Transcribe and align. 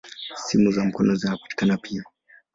Simu 0.35 0.71
za 0.71 0.85
mkono 0.85 1.15
zinapatikana 1.15 1.77
pia. 1.77 2.03